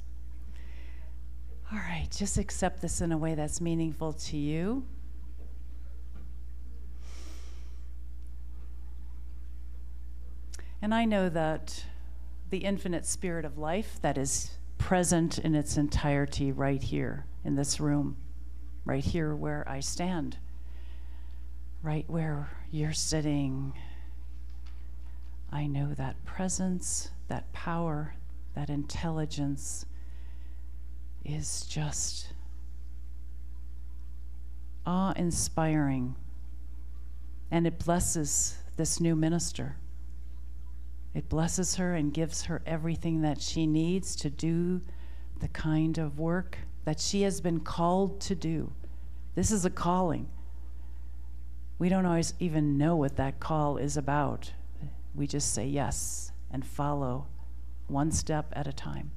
All 1.74 1.78
right. 1.78 2.08
Just 2.10 2.38
accept 2.38 2.82
this 2.82 3.02
in 3.02 3.12
a 3.12 3.18
way 3.18 3.36
that's 3.36 3.60
meaningful 3.60 4.14
to 4.14 4.38
you. 4.38 4.86
And 10.82 10.94
I 10.94 11.04
know 11.04 11.28
that 11.28 11.84
the 12.50 12.60
infinite 12.60 13.06
spirit 13.06 13.44
of 13.44 13.58
life 13.58 14.00
that 14.02 14.18
is 14.18 14.52
present 14.84 15.40
in 15.40 15.56
its 15.56 15.78
entirety 15.78 16.52
right 16.52 16.84
here 16.84 17.26
in 17.46 17.56
this 17.56 17.80
room, 17.80 18.18
right 18.84 19.06
here 19.06 19.34
where 19.34 19.64
I 19.66 19.80
stand, 19.80 20.36
right 21.82 22.04
where 22.10 22.50
you're 22.70 22.92
sitting. 22.92 23.72
I 25.54 25.68
know 25.68 25.94
that 25.94 26.26
presence, 26.26 27.12
that 27.30 27.50
power, 27.54 28.14
that 28.56 28.70
intelligence 28.70 29.86
is 31.24 31.62
just 31.62 32.34
awe 34.86 35.14
inspiring. 35.16 36.14
And 37.52 37.66
it 37.66 37.80
blesses 37.80 38.58
this 38.76 39.00
new 39.00 39.16
minister. 39.16 39.78
It 41.14 41.30
blesses 41.30 41.76
her 41.76 41.94
and 41.94 42.14
gives 42.14 42.44
her 42.46 42.62
everything 42.66 43.22
that 43.22 43.42
she 43.42 43.68
needs 43.68 44.16
to 44.18 44.30
do 44.30 44.82
the 45.40 45.48
kind 45.50 45.98
of 45.98 46.18
work 46.20 46.58
that 46.86 47.00
she 47.00 47.22
has 47.22 47.42
been 47.42 47.60
called 47.60 48.20
to 48.22 48.36
do. 48.36 48.74
This 49.36 49.52
is 49.52 49.66
a 49.66 49.70
calling. 49.70 50.28
We 51.78 51.90
don't 51.90 52.06
always 52.06 52.34
even 52.40 52.78
know 52.78 52.96
what 52.96 53.18
that 53.18 53.40
call 53.40 53.78
is 53.78 53.98
about. 53.98 54.54
We 55.14 55.28
just 55.28 55.54
say 55.54 55.66
yes 55.68 56.32
and 56.52 56.66
follow 56.66 57.28
one 57.88 58.12
step 58.12 58.52
at 58.54 58.68
a 58.68 58.74
time. 58.74 59.12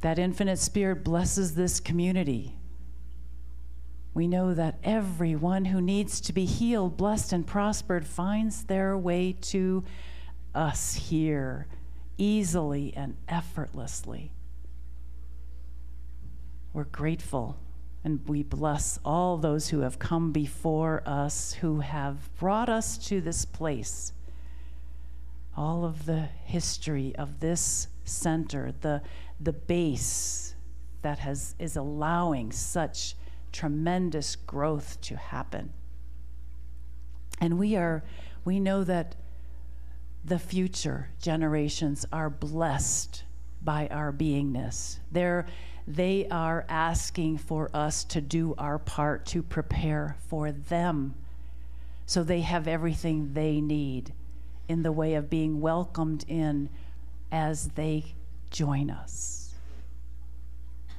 That 0.00 0.18
infinite 0.18 0.58
spirit 0.58 1.04
blesses 1.04 1.54
this 1.54 1.80
community. 1.80 2.56
We 4.14 4.28
know 4.28 4.54
that 4.54 4.78
everyone 4.84 5.66
who 5.66 5.80
needs 5.80 6.20
to 6.22 6.32
be 6.32 6.44
healed, 6.44 6.96
blessed, 6.96 7.32
and 7.32 7.44
prospered 7.44 8.06
finds 8.06 8.64
their 8.64 8.96
way 8.96 9.32
to 9.42 9.82
us 10.54 10.94
here 10.94 11.66
easily 12.16 12.94
and 12.96 13.16
effortlessly. 13.28 14.30
We're 16.72 16.84
grateful 16.84 17.58
and 18.04 18.20
we 18.28 18.42
bless 18.42 19.00
all 19.04 19.38
those 19.38 19.68
who 19.68 19.80
have 19.80 19.98
come 19.98 20.30
before 20.30 21.02
us, 21.06 21.54
who 21.54 21.80
have 21.80 22.28
brought 22.38 22.68
us 22.68 22.98
to 22.98 23.20
this 23.20 23.46
place. 23.46 24.12
All 25.56 25.86
of 25.86 26.04
the 26.04 26.28
history 26.44 27.14
of 27.16 27.40
this 27.40 27.88
center, 28.04 28.74
the, 28.82 29.00
the 29.40 29.54
base 29.54 30.54
that 31.00 31.18
has, 31.20 31.54
is 31.58 31.76
allowing 31.76 32.52
such 32.52 33.14
tremendous 33.54 34.34
growth 34.34 35.00
to 35.00 35.16
happen. 35.16 35.72
And 37.40 37.58
we 37.58 37.76
are, 37.76 38.04
we 38.44 38.58
know 38.58 38.84
that 38.84 39.14
the 40.24 40.38
future 40.38 41.10
generations 41.20 42.04
are 42.12 42.28
blessed 42.28 43.22
by 43.62 43.86
our 43.88 44.12
beingness. 44.12 44.98
They're, 45.12 45.46
they 45.86 46.26
are 46.30 46.66
asking 46.68 47.38
for 47.38 47.70
us 47.72 48.04
to 48.04 48.20
do 48.20 48.54
our 48.58 48.78
part 48.78 49.24
to 49.26 49.42
prepare 49.42 50.16
for 50.28 50.50
them 50.50 51.14
so 52.06 52.22
they 52.22 52.40
have 52.40 52.66
everything 52.66 53.34
they 53.34 53.60
need 53.60 54.12
in 54.68 54.82
the 54.82 54.92
way 54.92 55.14
of 55.14 55.30
being 55.30 55.60
welcomed 55.60 56.24
in 56.26 56.70
as 57.30 57.68
they 57.68 58.04
join 58.50 58.90
us. 58.90 59.43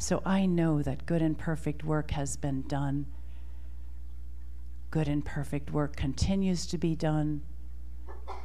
So 0.05 0.21
I 0.23 0.45
know 0.45 0.83
that 0.83 1.07
good 1.07 1.23
and 1.23 1.35
perfect 1.35 1.83
work 1.83 2.11
has 2.11 2.37
been 2.37 2.61
done. 2.67 3.07
Good 4.91 5.07
and 5.07 5.25
perfect 5.25 5.71
work 5.71 5.95
continues 5.95 6.67
to 6.67 6.77
be 6.77 6.95
done. 6.95 7.41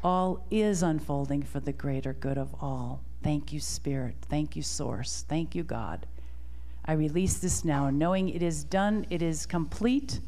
All 0.03 0.47
is 0.51 0.83
unfolding 0.83 1.43
for 1.43 1.61
the 1.61 1.75
greater 1.75 2.15
good 2.15 2.39
of 2.39 2.55
all. 2.63 3.03
Thank 3.23 3.53
you, 3.53 3.61
Spirit. 3.61 4.17
Thank 4.23 4.57
you, 4.57 4.63
Source. 4.63 5.27
Thank 5.29 5.55
you, 5.55 5.63
God. 5.63 6.07
I 6.87 6.93
release 6.93 7.37
this 7.37 7.63
now, 7.63 7.91
knowing 7.91 8.31
it 8.31 8.43
is 8.43 8.65
done, 8.65 9.05
it 9.11 9.21
is 9.21 9.45
complete, 9.45 10.21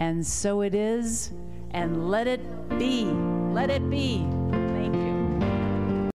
and 0.00 0.26
so 0.26 0.60
it 0.60 0.74
is, 0.74 1.30
and 1.70 2.10
let 2.10 2.26
it 2.26 2.40
be. 2.80 3.04
Let 3.04 3.70
it 3.70 3.88
be. 3.88 4.26